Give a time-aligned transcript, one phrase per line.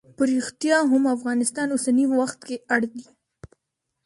[0.17, 3.05] په ریښتیا هم افغانستان اوسنی وخت کې اړ دی.